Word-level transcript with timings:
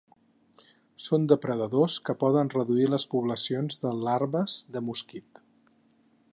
Són 1.07 1.27
depredadors 1.31 1.97
que 2.07 2.15
poden 2.23 2.49
reduir 2.55 2.89
les 2.95 3.07
poblacions 3.13 3.79
de 3.87 3.95
larves 4.09 4.59
de 4.77 4.85
mosquit. 4.91 5.43